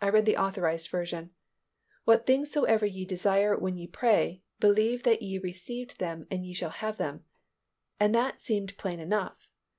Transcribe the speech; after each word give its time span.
I 0.00 0.08
read 0.08 0.24
the 0.24 0.38
Authorized 0.38 0.88
Version, 0.88 1.32
"What 2.06 2.24
things 2.24 2.50
soever 2.50 2.86
ye 2.86 3.04
desire 3.04 3.54
when 3.54 3.76
ye 3.76 3.86
pray, 3.86 4.42
believe 4.60 5.02
that 5.02 5.20
ye 5.20 5.36
receive 5.36 5.98
them 5.98 6.26
and 6.30 6.46
ye 6.46 6.54
shall 6.54 6.70
have 6.70 6.96
them," 6.96 7.26
and 8.00 8.14
that 8.14 8.40
seemed 8.40 8.78
plain 8.78 8.98
enough. 8.98 9.50